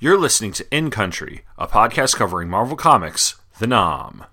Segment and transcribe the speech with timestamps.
[0.00, 4.26] You're listening to In Country, a podcast covering Marvel Comics, The Nam.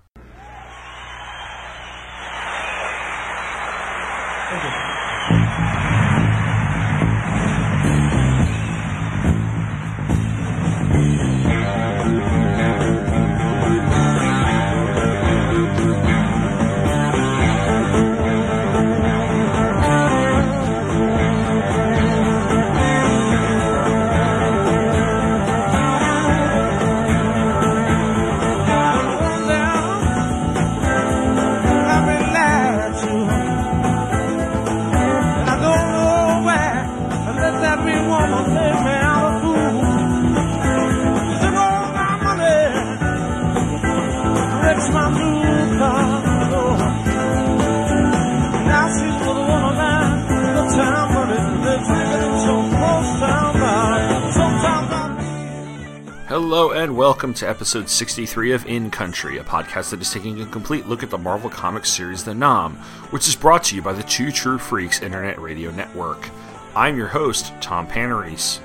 [56.86, 60.86] And welcome to episode 63 of In Country, a podcast that is taking a complete
[60.86, 62.76] look at the Marvel Comics series The Nam,
[63.10, 66.30] which is brought to you by the Two True Freaks Internet Radio Network.
[66.76, 68.60] I'm your host, Tom Panarese.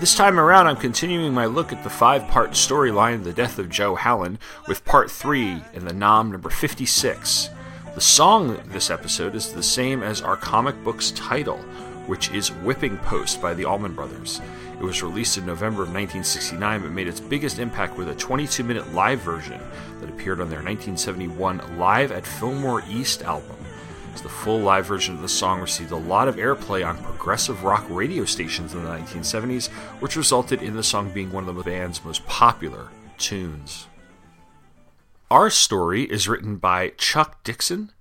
[0.00, 3.70] This time around, I'm continuing my look at the five part storyline The Death of
[3.70, 7.48] Joe Hallen with part 3 in the Nam number 56.
[7.94, 11.58] The song this episode is the same as our comic book's title,
[12.08, 14.40] which is Whipping Post by the Allman Brothers.
[14.82, 18.64] It was released in November of 1969 but made its biggest impact with a 22
[18.64, 19.60] minute live version
[20.00, 23.56] that appeared on their 1971 Live at Fillmore East album.
[24.22, 27.84] The full live version of the song received a lot of airplay on progressive rock
[27.88, 29.68] radio stations in the 1970s,
[30.00, 33.86] which resulted in the song being one of the band's most popular tunes.
[35.30, 37.92] Our story is written by Chuck Dixon,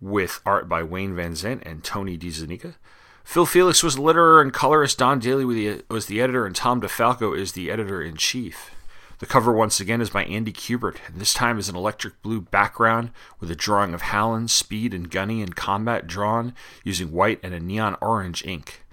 [0.00, 2.74] with art by Wayne Vansant and Tony DeZuniga.
[3.24, 4.98] Phil Felix was the letterer and colorist.
[4.98, 5.44] Don Daly
[5.88, 8.70] was the editor, and Tom DeFalco is the editor in chief.
[9.20, 12.40] The cover once again is by Andy Kubert, and this time is an electric blue
[12.40, 17.54] background with a drawing of Hallen, Speed, and Gunny in combat drawn using white and
[17.54, 18.84] a neon orange ink.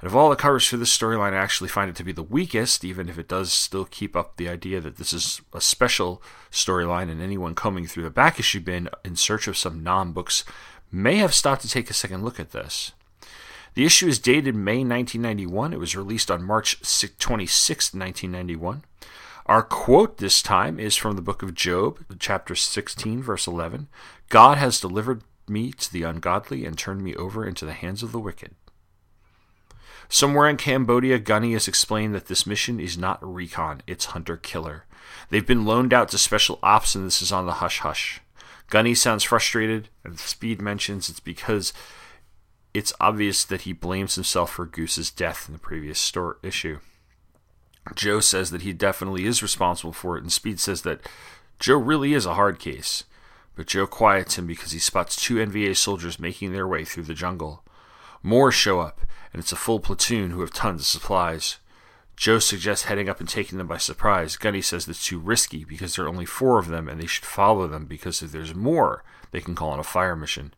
[0.00, 2.22] And of all the covers for this storyline, I actually find it to be the
[2.22, 6.20] weakest, even if it does still keep up the idea that this is a special
[6.50, 10.44] storyline, and anyone combing through the back issue bin in search of some non books
[10.90, 12.92] may have stopped to take a second look at this.
[13.76, 15.74] The issue is dated May 1991.
[15.74, 16.80] It was released on March
[17.18, 18.84] 26, 1991.
[19.44, 23.88] Our quote this time is from the book of Job, chapter 16, verse 11
[24.30, 28.12] God has delivered me to the ungodly and turned me over into the hands of
[28.12, 28.54] the wicked.
[30.08, 34.86] Somewhere in Cambodia, Gunny has explained that this mission is not recon, it's hunter killer.
[35.28, 38.22] They've been loaned out to special ops, and this is on the hush hush.
[38.70, 41.74] Gunny sounds frustrated, and Speed mentions it's because
[42.76, 46.80] it's obvious that he blames himself for Goose's death in the previous store issue.
[47.94, 51.00] Joe says that he definitely is responsible for it, and Speed says that
[51.58, 53.04] Joe really is a hard case.
[53.54, 57.14] But Joe quiets him because he spots two NVA soldiers making their way through the
[57.14, 57.64] jungle.
[58.22, 59.00] More show up,
[59.32, 61.58] and it's a full platoon who have tons of supplies.
[62.16, 64.36] Joe suggests heading up and taking them by surprise.
[64.36, 67.24] Gunny says it's too risky because there are only four of them and they should
[67.24, 70.54] follow them because if there's more, they can call in a fire mission.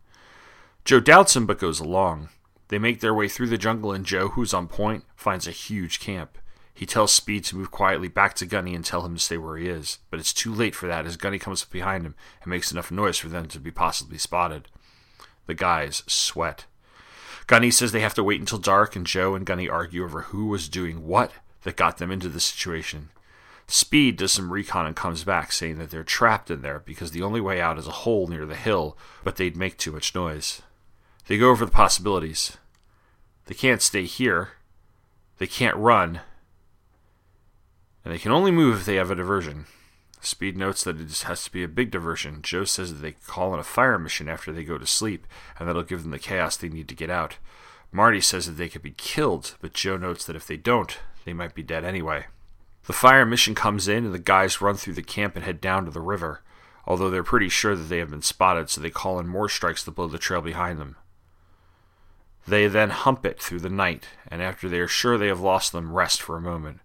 [0.84, 2.30] Joe doubts him but goes along.
[2.68, 6.00] They make their way through the jungle, and Joe, who's on point, finds a huge
[6.00, 6.38] camp.
[6.74, 9.56] He tells Speed to move quietly back to Gunny and tell him to stay where
[9.56, 12.50] he is, but it's too late for that as Gunny comes up behind him and
[12.50, 14.68] makes enough noise for them to be possibly spotted.
[15.46, 16.66] The guys sweat.
[17.48, 20.46] Gunny says they have to wait until dark, and Joe and Gunny argue over who
[20.46, 23.08] was doing what that got them into the situation.
[23.66, 27.22] Speed does some recon and comes back saying that they're trapped in there because the
[27.22, 30.62] only way out is a hole near the hill, but they'd make too much noise.
[31.28, 32.56] They go over the possibilities.
[33.46, 34.52] They can't stay here.
[35.36, 36.20] They can't run.
[38.02, 39.66] And they can only move if they have a diversion.
[40.22, 42.40] Speed notes that it has to be a big diversion.
[42.40, 45.26] Joe says that they call in a fire mission after they go to sleep,
[45.58, 47.36] and that'll give them the chaos they need to get out.
[47.92, 51.34] Marty says that they could be killed, but Joe notes that if they don't, they
[51.34, 52.24] might be dead anyway.
[52.86, 55.84] The fire mission comes in, and the guys run through the camp and head down
[55.84, 56.40] to the river,
[56.86, 59.84] although they're pretty sure that they have been spotted, so they call in more strikes
[59.84, 60.96] to blow the trail behind them.
[62.48, 65.72] They then hump it through the night, and after they are sure they have lost
[65.72, 66.80] them, rest for a moment.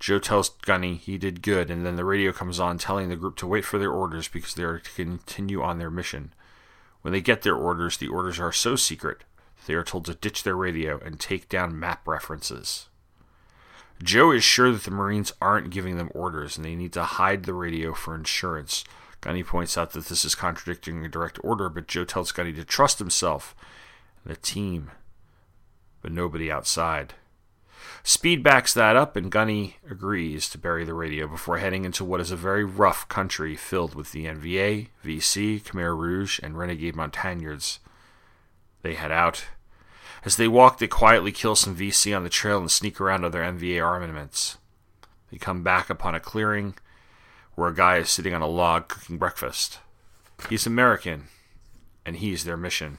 [0.00, 3.36] Joe tells Gunny he did good, and then the radio comes on telling the group
[3.36, 6.32] to wait for their orders because they are to continue on their mission.
[7.02, 9.24] When they get their orders, the orders are so secret
[9.66, 12.88] they are told to ditch their radio and take down map references.
[14.02, 17.44] Joe is sure that the Marines aren't giving them orders and they need to hide
[17.44, 18.82] the radio for insurance.
[19.20, 22.64] Gunny points out that this is contradicting a direct order, but Joe tells Gunny to
[22.64, 23.54] trust himself
[24.24, 24.90] and the team
[26.02, 27.14] but nobody outside.
[28.04, 32.20] Speed backs that up, and Gunny agrees to bury the radio before heading into what
[32.20, 37.78] is a very rough country filled with the NVA, VC, Khmer Rouge, and renegade Montagnards.
[38.82, 39.44] They head out.
[40.24, 43.40] As they walk, they quietly kill some VC on the trail and sneak around other
[43.40, 44.58] NVA armaments.
[45.30, 46.74] They come back upon a clearing
[47.54, 49.78] where a guy is sitting on a log cooking breakfast.
[50.48, 51.28] He's American,
[52.04, 52.98] and he's their mission.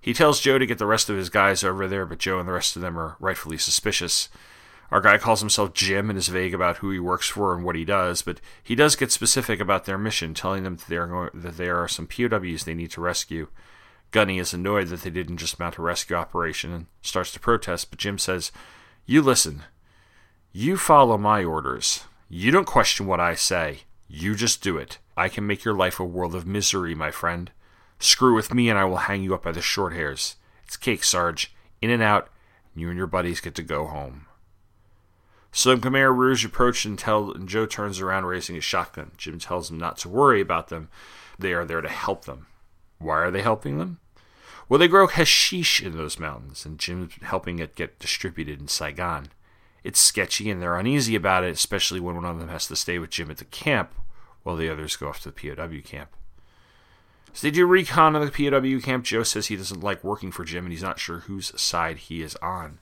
[0.00, 2.48] He tells Joe to get the rest of his guys over there, but Joe and
[2.48, 4.28] the rest of them are rightfully suspicious.
[4.90, 7.76] Our guy calls himself Jim and is vague about who he works for and what
[7.76, 11.76] he does, but he does get specific about their mission, telling them that, that there
[11.76, 13.48] are some POWs they need to rescue.
[14.10, 17.90] Gunny is annoyed that they didn't just mount a rescue operation and starts to protest,
[17.90, 18.50] but Jim says,
[19.04, 19.64] You listen.
[20.52, 22.04] You follow my orders.
[22.30, 23.80] You don't question what I say.
[24.08, 24.98] You just do it.
[25.16, 27.50] I can make your life a world of misery, my friend.
[27.98, 30.36] Screw with me and I will hang you up by the short hairs.
[30.64, 31.54] It's cake, Sarge.
[31.80, 32.28] In and out,
[32.74, 34.26] and you and your buddies get to go home.
[35.52, 39.12] So Khmer Rouge approach and, tell, and Joe turns around raising his shotgun.
[39.16, 40.88] Jim tells him not to worry about them.
[41.38, 42.46] They are there to help them.
[42.98, 43.98] Why are they helping them?
[44.68, 49.28] Well, they grow hashish in those mountains, and Jim's helping it get distributed in Saigon.
[49.82, 52.98] It's sketchy, and they're uneasy about it, especially when one of them has to stay
[52.98, 53.94] with Jim at the camp
[54.42, 56.10] while the others go off to the POW camp.
[57.32, 59.04] So they do recon of the POW camp.
[59.04, 62.22] Joe says he doesn't like working for Jim and he's not sure whose side he
[62.22, 62.78] is on.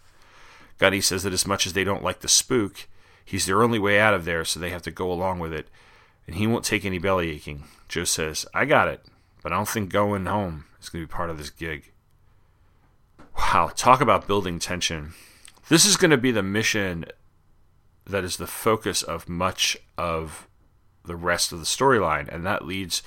[0.78, 2.86] Gunny says that as much as they don't like the spook,
[3.24, 5.68] he's their only way out of there, so they have to go along with it,
[6.26, 7.64] and he won't take any belly aching.
[7.88, 9.04] Joe says, I got it,
[9.42, 11.92] but I don't think going home is going to be part of this gig.
[13.38, 15.14] Wow, talk about building tension.
[15.68, 17.06] This is going to be the mission
[18.06, 20.46] that is the focus of much of
[21.04, 23.02] the rest of the storyline, and that leads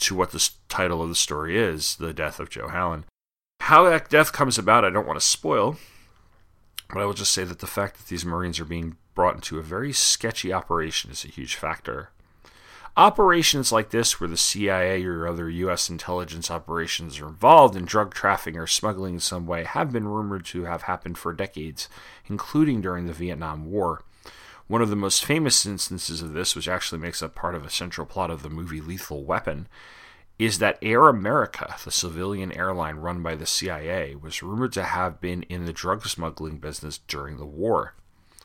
[0.00, 3.04] to what the title of the story is the death of Joe Hallen.
[3.60, 5.76] How that death comes about, I don't want to spoil,
[6.90, 9.58] but I will just say that the fact that these Marines are being brought into
[9.58, 12.10] a very sketchy operation is a huge factor.
[12.96, 15.90] Operations like this, where the CIA or other U.S.
[15.90, 20.44] intelligence operations are involved in drug trafficking or smuggling in some way, have been rumored
[20.46, 21.88] to have happened for decades,
[22.26, 24.02] including during the Vietnam War.
[24.66, 27.70] One of the most famous instances of this, which actually makes up part of a
[27.70, 29.68] central plot of the movie Lethal Weapon,
[30.38, 35.20] is that Air America, the civilian airline run by the CIA, was rumored to have
[35.20, 37.94] been in the drug smuggling business during the war.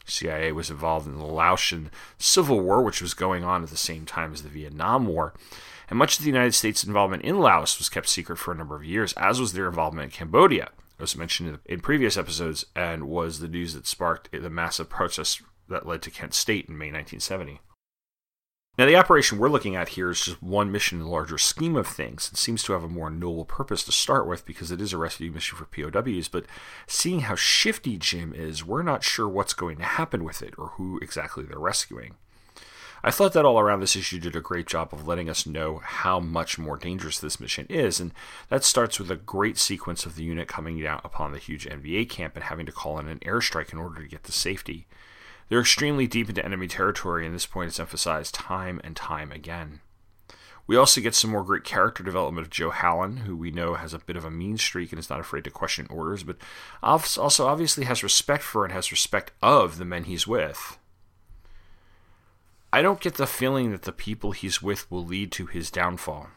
[0.05, 4.05] CIA was involved in the Laotian Civil War, which was going on at the same
[4.05, 5.33] time as the Vietnam War.
[5.89, 8.75] And much of the United States' involvement in Laos was kept secret for a number
[8.75, 10.69] of years, as was their involvement in Cambodia.
[10.99, 15.87] As mentioned in previous episodes, and was the news that sparked the massive protests that
[15.87, 17.61] led to Kent State in May 1970.
[18.77, 21.75] Now, the operation we're looking at here is just one mission in the larger scheme
[21.75, 24.79] of things and seems to have a more noble purpose to start with because it
[24.79, 26.29] is a rescue mission for POWs.
[26.29, 26.45] But
[26.87, 30.67] seeing how shifty Jim is, we're not sure what's going to happen with it or
[30.77, 32.15] who exactly they're rescuing.
[33.03, 35.81] I thought that all around this issue did a great job of letting us know
[35.83, 38.13] how much more dangerous this mission is, and
[38.49, 42.09] that starts with a great sequence of the unit coming down upon the huge NVA
[42.09, 44.85] camp and having to call in an airstrike in order to get to safety.
[45.49, 49.81] They're extremely deep into enemy territory, and this point is emphasized time and time again.
[50.67, 53.91] We also get some more great character development of Joe Hallen, who we know has
[53.91, 56.37] a bit of a mean streak and is not afraid to question orders, but
[56.83, 60.77] also obviously has respect for and has respect of the men he's with.
[62.71, 66.27] I don't get the feeling that the people he's with will lead to his downfall.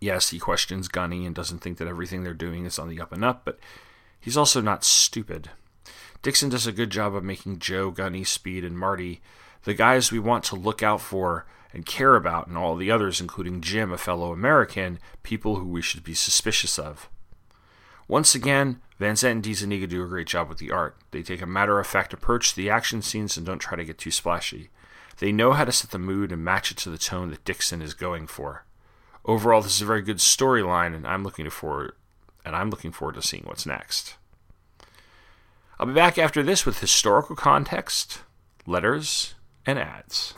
[0.00, 3.10] Yes, he questions Gunny and doesn't think that everything they're doing is on the up
[3.10, 3.58] and up, but
[4.20, 5.50] he's also not stupid.
[6.26, 9.20] Dixon does a good job of making Joe, Gunny, Speed, and Marty
[9.62, 13.20] the guys we want to look out for and care about, and all the others,
[13.20, 17.08] including Jim, a fellow American, people who we should be suspicious of.
[18.08, 20.96] Once again, Van and DeZuniga do a great job with the art.
[21.12, 23.84] They take a matter of fact approach to the action scenes and don't try to
[23.84, 24.70] get too splashy.
[25.18, 27.80] They know how to set the mood and match it to the tone that Dixon
[27.80, 28.64] is going for.
[29.24, 31.92] Overall, this is a very good storyline, and I'm looking forward
[32.44, 34.16] and I'm looking forward to seeing what's next.
[35.78, 38.20] I'll be back after this with historical context,
[38.66, 39.34] letters,
[39.66, 40.34] and ads.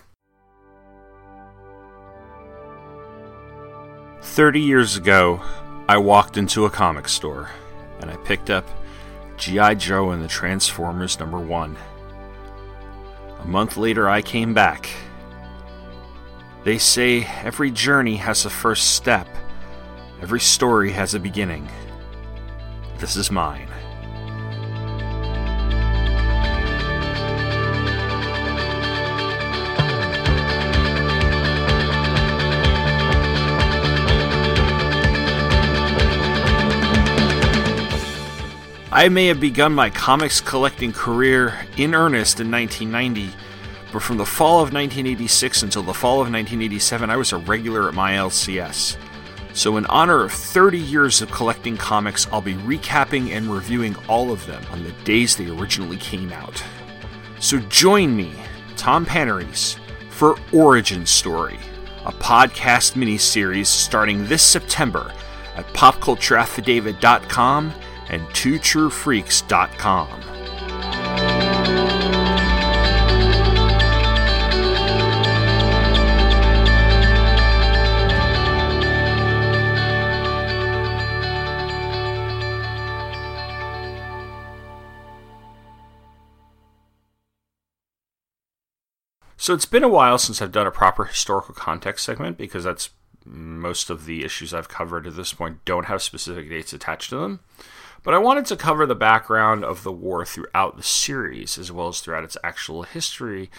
[4.20, 5.40] 30 years ago,
[5.88, 7.50] I walked into a comic store
[8.00, 8.68] and I picked up
[9.36, 9.74] G.I.
[9.74, 11.76] Joe and the Transformers number one.
[13.38, 14.90] A month later, I came back.
[16.64, 19.28] They say every journey has a first step,
[20.20, 21.68] every story has a beginning.
[22.98, 23.67] This is mine.
[38.98, 43.32] I may have begun my comics collecting career in earnest in 1990,
[43.92, 47.88] but from the fall of 1986 until the fall of 1987, I was a regular
[47.88, 48.96] at my LCS.
[49.52, 54.32] So, in honor of 30 years of collecting comics, I'll be recapping and reviewing all
[54.32, 56.60] of them on the days they originally came out.
[57.38, 58.32] So, join me,
[58.76, 59.78] Tom Panarese,
[60.10, 61.60] for Origin Story,
[62.04, 65.12] a podcast miniseries starting this September
[65.54, 67.72] at popcultureaffidavit.com
[68.10, 70.28] and twotruefreaks.com.
[89.40, 92.90] So it's been a while since I've done a proper historical context segment because that's
[93.24, 97.16] most of the issues I've covered at this point don't have specific dates attached to
[97.16, 97.40] them.
[98.02, 101.88] But I wanted to cover the background of the war throughout the series as well
[101.88, 103.50] as throughout its actual history.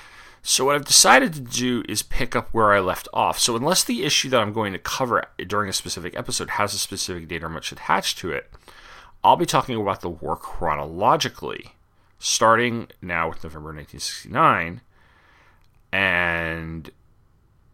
[0.42, 3.38] So, what I've decided to do is pick up where I left off.
[3.40, 6.78] So, unless the issue that I'm going to cover during a specific episode has a
[6.78, 8.50] specific date or much attached to it,
[9.24, 11.74] I'll be talking about the war chronologically,
[12.20, 14.82] starting now with November 1969
[15.92, 16.90] and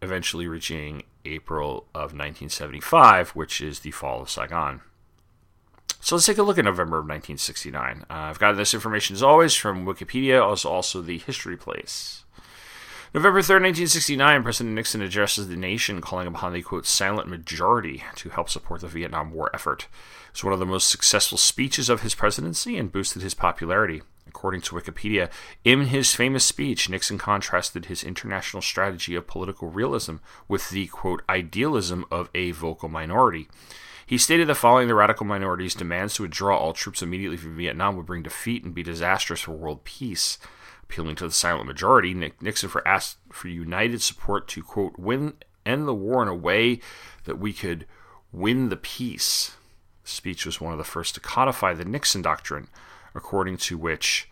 [0.02, 4.80] eventually reaching April of 1975, which is the fall of Saigon.
[6.06, 8.02] So let's take a look at November of 1969.
[8.02, 12.22] Uh, I've got this information as always from Wikipedia, as also the history place.
[13.12, 18.28] November 3rd, 1969, President Nixon addresses the nation, calling upon the quote silent majority to
[18.28, 19.88] help support the Vietnam War effort.
[20.30, 24.02] It's one of the most successful speeches of his presidency and boosted his popularity.
[24.28, 25.28] According to Wikipedia,
[25.64, 31.22] in his famous speech, Nixon contrasted his international strategy of political realism with the, quote,
[31.28, 33.48] idealism of a vocal minority.
[34.06, 37.96] He stated that following the radical minority's demands to withdraw all troops immediately from Vietnam
[37.96, 40.38] would bring defeat and be disastrous for world peace.
[40.84, 45.34] Appealing to the silent majority, Nixon for asked for united support to, quote, win
[45.66, 46.78] end the war in a way
[47.24, 47.84] that we could
[48.30, 49.56] win the peace.
[50.04, 52.68] The speech was one of the first to codify the Nixon Doctrine,
[53.12, 54.30] according to which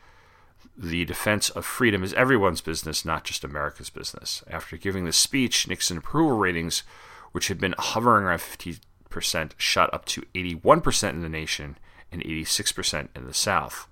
[0.76, 4.44] the defense of freedom is everyone's business, not just America's business.
[4.48, 6.84] After giving the speech, Nixon approval ratings,
[7.32, 8.78] which had been hovering around 50%,
[9.20, 11.78] shot up to 81% in the nation
[12.10, 13.88] and 86% in the South.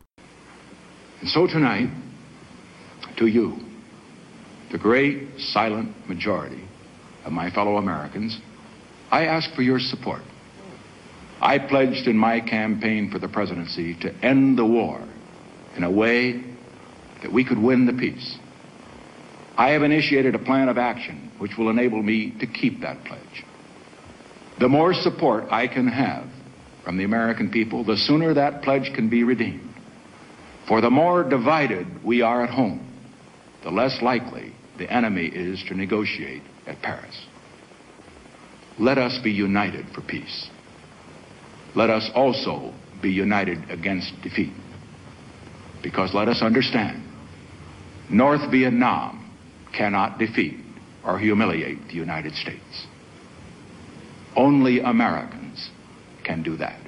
[1.20, 1.88] And so tonight,
[3.16, 3.58] to you,
[4.70, 6.64] the great silent majority
[7.24, 8.40] of my fellow Americans,
[9.10, 10.22] I ask for your support
[11.42, 15.02] I pledged in my campaign for the presidency to end the war
[15.76, 16.40] in a way
[17.20, 18.38] that we could win the peace.
[19.56, 23.44] I have initiated a plan of action which will enable me to keep that pledge.
[24.60, 26.28] The more support I can have
[26.84, 29.74] from the American people, the sooner that pledge can be redeemed.
[30.68, 32.88] For the more divided we are at home,
[33.62, 37.26] the less likely the enemy is to negotiate at Paris.
[38.78, 40.48] Let us be united for peace
[41.74, 44.52] let us also be united against defeat.
[45.82, 47.02] Because let us understand,
[48.10, 49.18] North Vietnam
[49.76, 50.58] cannot defeat
[51.04, 52.86] or humiliate the United States.
[54.36, 55.70] Only Americans
[56.24, 56.78] can do that.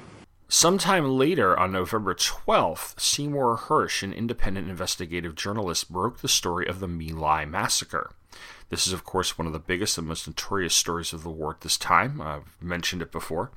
[0.47, 6.79] Sometime later, on November 12th, Seymour Hersh, an independent investigative journalist, broke the story of
[6.79, 8.11] the My Lai massacre.
[8.69, 11.51] This is, of course, one of the biggest and most notorious stories of the war
[11.51, 12.19] at this time.
[12.19, 13.51] I've mentioned it before.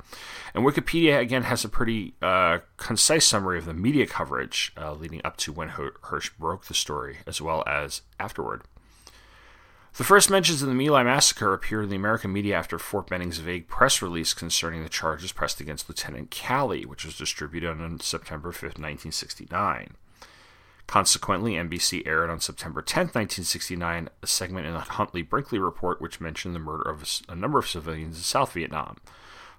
[0.54, 5.22] And Wikipedia, again, has a pretty uh, concise summary of the media coverage uh, leading
[5.24, 8.62] up to when Hersh broke the story, as well as afterward.
[9.98, 13.08] The first mentions of the My Lai massacre appeared in the American media after Fort
[13.08, 17.98] Benning's vague press release concerning the charges pressed against Lieutenant Calley, which was distributed on
[17.98, 19.96] September 5, 1969.
[20.86, 26.20] Consequently, NBC aired on September 10, 1969, a segment in the Huntley Brinkley report which
[26.20, 28.98] mentioned the murder of a number of civilians in South Vietnam.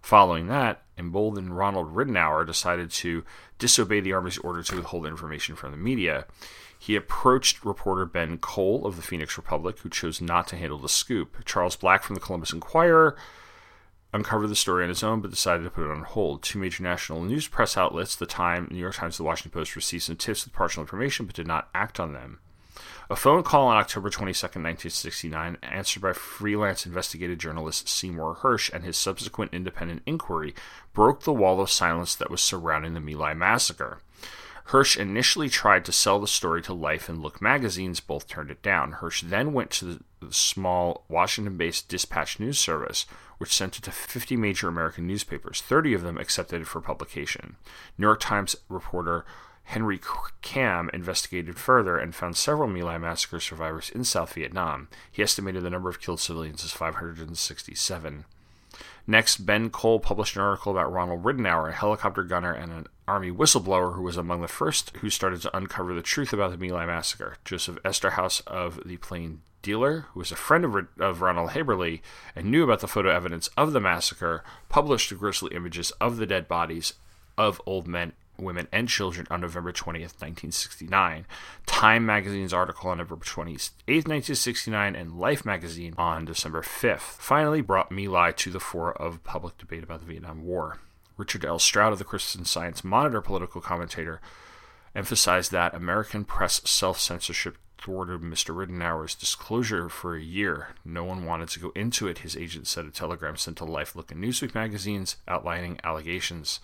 [0.02, 3.24] Following that, emboldened Ronald Ridenour decided to
[3.58, 6.26] disobey the Army's order to withhold information from the media.
[6.78, 10.88] He approached reporter Ben Cole of the Phoenix Republic, who chose not to handle the
[10.88, 11.44] scoop.
[11.46, 13.18] Charles Black from the Columbus Inquirer
[14.14, 16.42] uncovered the story on his own, but decided to put it on hold.
[16.42, 19.76] Two major national news press outlets, The Time, New York Times, and The Washington Post,
[19.76, 22.40] received some tips with partial information, but did not act on them.
[23.12, 28.84] A phone call on October 22, 1969, answered by freelance investigative journalist Seymour Hersh and
[28.84, 30.54] his subsequent independent inquiry,
[30.94, 33.98] broke the wall of silence that was surrounding the My Lai massacre.
[34.68, 38.62] Hersh initially tried to sell the story to Life and Look magazines, both turned it
[38.62, 38.98] down.
[39.02, 39.86] Hersh then went to
[40.22, 43.08] the small Washington based Dispatch News Service,
[43.40, 45.62] which sent it to 50 major American newspapers.
[45.62, 47.56] 30 of them accepted it for publication.
[47.98, 49.26] New York Times reporter
[49.70, 50.00] Henry
[50.42, 54.88] Kamm investigated further and found several My Lai massacre survivors in South Vietnam.
[55.12, 58.26] He estimated the number of killed civilians as 567.
[59.06, 63.30] Next, Ben Cole published an article about Ronald Ridenour, a helicopter gunner and an Army
[63.30, 66.74] whistleblower who was among the first who started to uncover the truth about the My
[66.74, 67.36] Lai massacre.
[67.46, 72.02] Joseph Eszterhas of the Plain Dealer, who was a friend of, of Ronald Haeberle
[72.36, 76.26] and knew about the photo evidence of the massacre, published the grisly images of the
[76.26, 76.96] dead bodies
[77.38, 81.26] of old men women, and children on November 20th, 1969.
[81.66, 87.92] Time magazine's article on November 28th, 1969, and Life magazine on December 5th finally brought
[87.92, 90.80] My Lai to the fore of public debate about the Vietnam War.
[91.18, 91.60] Richard L.
[91.60, 94.22] Strout of the Christian Science Monitor political commentator
[94.96, 98.56] emphasized that American press self censorship thwarted Mr.
[98.56, 100.70] Ridenour's disclosure for a year.
[100.84, 103.96] No one wanted to go into it, his agent said a telegram sent to Life
[103.96, 106.60] Look and Newsweek magazines outlining allegations.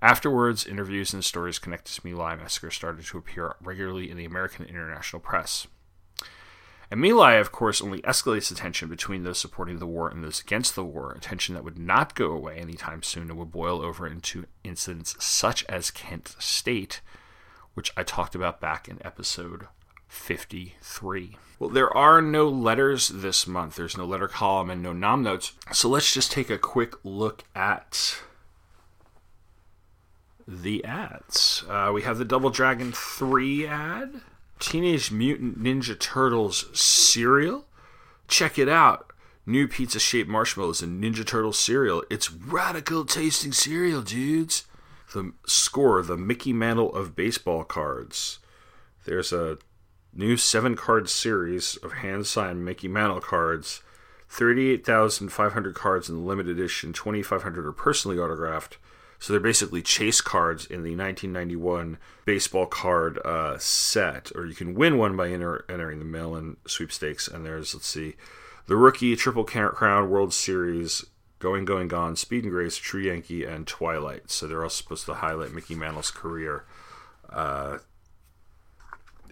[0.00, 4.64] Afterwards, interviews and stories connected to My massacre started to appear regularly in the American
[4.64, 5.66] and international press.
[6.90, 10.40] And My of course, only escalates the tension between those supporting the war and those
[10.40, 13.82] against the war, a tension that would not go away anytime soon and would boil
[13.82, 17.00] over into incidents such as Kent State,
[17.74, 19.66] which I talked about back in episode
[20.06, 21.36] 53.
[21.58, 23.76] Well, there are no letters this month.
[23.76, 25.52] There's no letter column and no nom notes.
[25.72, 28.22] So let's just take a quick look at
[30.48, 31.62] the ads.
[31.68, 34.22] Uh, we have the Double Dragon 3 ad,
[34.58, 37.66] Teenage Mutant Ninja Turtles cereal.
[38.26, 39.12] Check it out.
[39.44, 42.02] New pizza shaped marshmallows and Ninja Turtle cereal.
[42.10, 44.64] It's radical tasting cereal, dudes.
[45.12, 48.38] The score, the Mickey Mantle of baseball cards.
[49.04, 49.58] There's a
[50.14, 53.82] new seven card series of hand signed Mickey Mantle cards.
[54.30, 58.76] 38,500 cards in the limited edition, 2,500 are personally autographed.
[59.18, 64.74] So they're basically chase cards in the 1991 baseball card uh, set, or you can
[64.74, 67.26] win one by enter- entering the mail-in sweepstakes.
[67.26, 68.14] And there's let's see,
[68.66, 71.04] the rookie Triple Crown World Series,
[71.40, 74.30] Going Going Gone, Speed and Grace, True Yankee, and Twilight.
[74.30, 76.64] So they're all supposed to highlight Mickey Mantle's career.
[77.28, 77.78] Uh,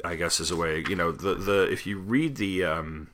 [0.05, 3.09] I guess as a way, you know, the the if you read the um,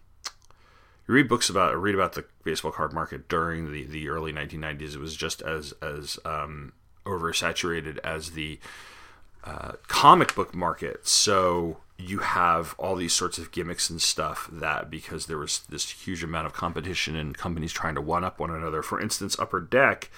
[1.07, 4.95] you read books about read about the baseball card market during the, the early 1990s.
[4.95, 6.73] It was just as as um,
[7.05, 8.59] oversaturated as the
[9.45, 11.07] uh, comic book market.
[11.07, 15.89] So you have all these sorts of gimmicks and stuff that because there was this
[15.91, 18.83] huge amount of competition and companies trying to one up one another.
[18.83, 20.11] For instance, Upper Deck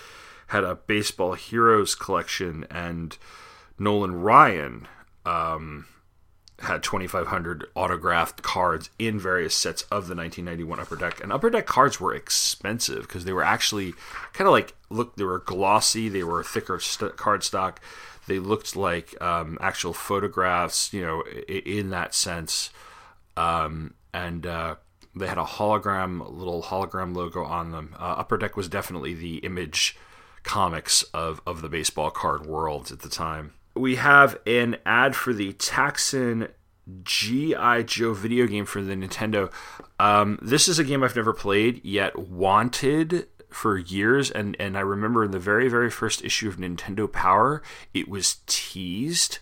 [0.49, 3.17] had a baseball heroes collection, and
[3.79, 4.89] Nolan Ryan.
[5.25, 5.87] Um,
[6.61, 11.23] had 2,500 autographed cards in various sets of the 1991 Upper Deck.
[11.23, 13.93] And Upper Deck cards were expensive because they were actually
[14.33, 17.81] kind of like, look, they were glossy, they were thicker st- card stock.
[18.27, 22.71] They looked like um, actual photographs, you know, in that sense.
[23.37, 24.77] Um, and uh,
[25.15, 27.95] they had a hologram, little hologram logo on them.
[27.99, 29.97] Uh, Upper Deck was definitely the image
[30.45, 35.33] comics of, of the baseball card world at the time we have an ad for
[35.33, 36.51] the Taxan
[37.03, 37.83] G.I.
[37.83, 39.53] Joe video game for the Nintendo.
[39.99, 44.81] Um, this is a game I've never played yet, wanted for years, and, and I
[44.81, 47.63] remember in the very, very first issue of Nintendo Power,
[47.95, 49.39] it was teased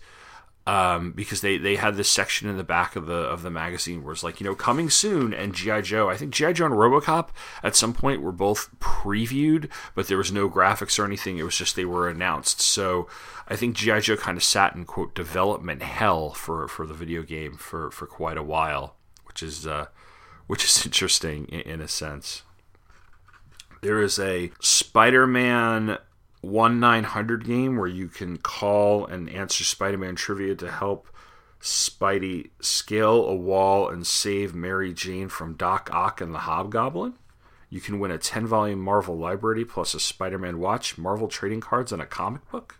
[0.65, 4.03] um, because they, they had this section in the back of the of the magazine
[4.03, 6.09] where it's like you know coming soon and GI Joe.
[6.09, 7.29] I think GI Joe and RoboCop
[7.61, 11.37] at some point were both previewed, but there was no graphics or anything.
[11.37, 12.61] It was just they were announced.
[12.61, 13.07] So
[13.49, 17.23] I think GI Joe kind of sat in quote development hell for for the video
[17.23, 18.95] game for for quite a while,
[19.25, 19.87] which is uh,
[20.47, 22.43] which is interesting in, in a sense.
[23.81, 25.97] There is a Spider-Man
[26.43, 31.07] one nine hundred game where you can call and answer Spider-Man trivia to help
[31.61, 37.13] Spidey scale a wall and save Mary Jane from Doc Ock and the Hobgoblin.
[37.69, 41.61] You can win a 10 volume Marvel library plus a Spider Man watch, Marvel trading
[41.61, 42.75] cards, and a comic book.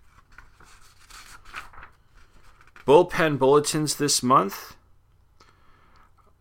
[2.86, 4.76] Bullpen bulletins this month.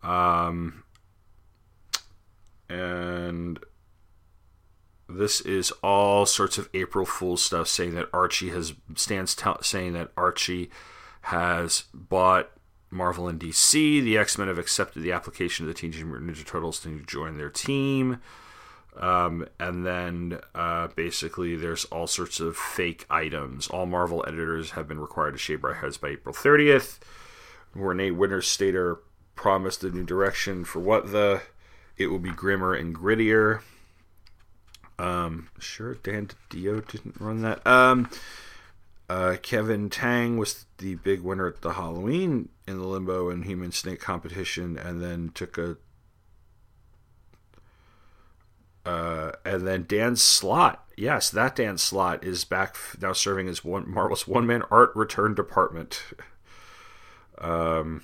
[0.02, 0.82] Um,
[2.68, 3.60] and
[5.18, 9.92] this is all sorts of April Fool stuff, saying that Archie has stands t- saying
[9.94, 10.70] that Archie
[11.22, 12.50] has bought
[12.90, 14.02] Marvel and DC.
[14.02, 17.38] The X Men have accepted the application of the Teenage Mutant Ninja Turtles to join
[17.38, 18.20] their team.
[18.96, 23.68] Um, and then uh, basically, there's all sorts of fake items.
[23.68, 26.98] All Marvel editors have been required to shave their heads by April 30th.
[27.74, 28.98] Renee Witterstaetter
[29.34, 31.42] promised a new direction for what the.
[31.96, 33.60] It will be grimmer and grittier.
[34.98, 37.66] Um, sure, Dan Dio didn't run that.
[37.66, 38.10] Um,
[39.08, 43.72] uh, Kevin Tang was the big winner at the Halloween in the Limbo and Human
[43.72, 45.76] Snake competition, and then took a.
[48.84, 53.88] Uh, and then Dan Slott, yes, that Dan Slott is back now serving as one
[53.88, 56.02] marvelous one man art return department.
[57.38, 58.02] Um,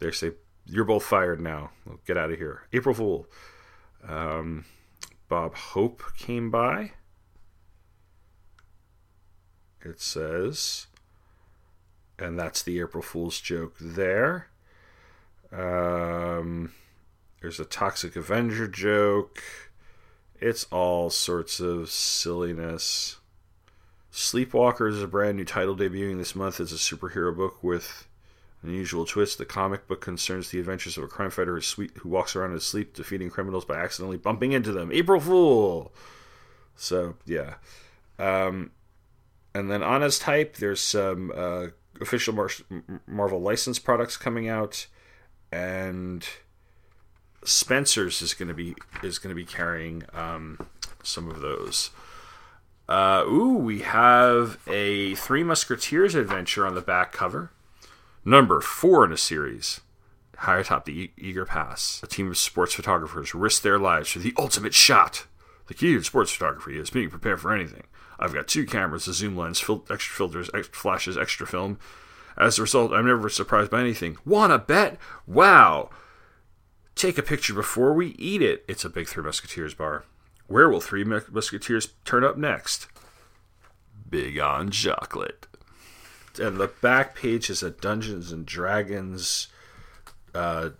[0.00, 0.32] they say
[0.66, 1.70] you're both fired now.
[2.06, 2.62] get out of here.
[2.72, 3.26] April Fool.
[4.06, 4.64] Um,
[5.28, 6.92] Bob Hope came by.
[9.82, 10.86] It says,
[12.18, 14.48] and that's the April Fool's joke there.
[15.52, 16.72] Um,
[17.40, 19.42] there's a Toxic Avenger joke.
[20.40, 23.18] It's all sorts of silliness.
[24.10, 26.60] Sleepwalker is a brand new title debuting this month.
[26.60, 28.06] It's a superhero book with
[28.64, 29.38] unusual twist.
[29.38, 32.66] The comic book concerns the adventures of a crime fighter who walks around in his
[32.66, 34.90] sleep, defeating criminals by accidentally bumping into them.
[34.92, 35.92] April Fool!
[36.76, 37.54] So, yeah.
[38.18, 38.72] Um,
[39.54, 41.66] and then Honest Hype, there's some uh,
[42.00, 42.50] official Mar-
[43.06, 44.86] Marvel license products coming out,
[45.52, 46.26] and
[47.44, 50.58] Spencer's is going to be is going to be carrying um,
[51.02, 51.90] some of those.
[52.88, 57.50] Uh, ooh, we have a Three Musketeers adventure on the back cover.
[58.24, 59.80] Number four in a series.
[60.38, 64.34] High atop the Eiger Pass, a team of sports photographers risk their lives for the
[64.38, 65.26] ultimate shot.
[65.66, 67.84] The key to sports photography is being prepared for anything.
[68.18, 71.78] I've got two cameras, a zoom lens, fil- extra filters, extra flashes, extra film.
[72.36, 74.16] As a result, I'm never surprised by anything.
[74.24, 74.98] Wanna bet?
[75.26, 75.90] Wow!
[76.94, 78.64] Take a picture before we eat it.
[78.68, 80.04] It's a big Three Musketeers bar.
[80.46, 82.88] Where will Three Musketeers turn up next?
[84.08, 85.46] Big on chocolate.
[86.38, 89.48] And the back page is a Dungeons and Dragons
[90.34, 90.70] uh,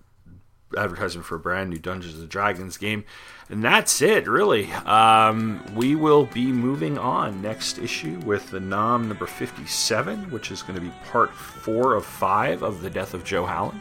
[0.77, 3.05] advertisement for a brand new Dungeons and Dragons game.
[3.49, 4.73] And that's it, really.
[4.73, 10.63] Um, we will be moving on next issue with the Nam number 57, which is
[10.63, 13.81] going to be part four of five of The Death of Joe Hallen.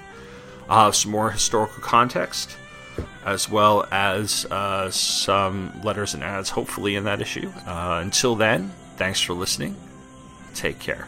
[0.67, 2.57] Uh, some more historical context,
[3.25, 7.49] as well as uh, some letters and ads, hopefully, in that issue.
[7.65, 9.75] Uh, until then, thanks for listening.
[10.53, 11.07] Take care.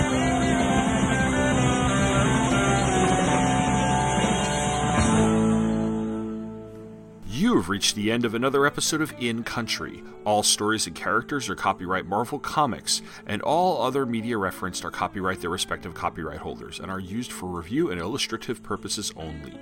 [7.41, 10.03] You have reached the end of another episode of In Country.
[10.25, 15.41] All stories and characters are copyright Marvel Comics, and all other media referenced are copyright
[15.41, 19.55] their respective copyright holders and are used for review and illustrative purposes only.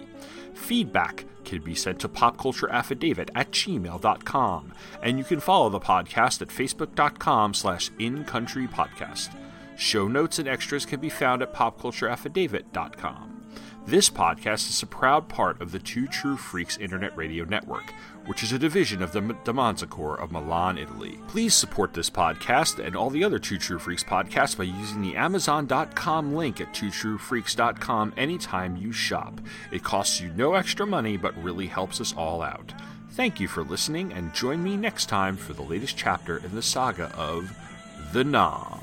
[0.54, 6.50] Feedback can be sent to popcultureaffidavit at gmail.com, and you can follow the podcast at
[6.50, 9.30] facebook.com slash incountrypodcast.
[9.78, 13.29] Show notes and extras can be found at popcultureaffidavit.com.
[13.90, 17.92] This podcast is a proud part of the Two True Freaks Internet Radio Network,
[18.28, 21.18] which is a division of the Damanza Corps of Milan, Italy.
[21.28, 25.16] Please support this podcast and all the other Two True Freaks podcasts by using the
[25.16, 29.42] Amazon.com link at twotruefreaks.com anytime you shop.
[29.72, 32.72] It costs you no extra money, but really helps us all out.
[33.14, 36.62] Thank you for listening, and join me next time for the latest chapter in the
[36.62, 37.58] saga of
[38.14, 38.79] The Nam.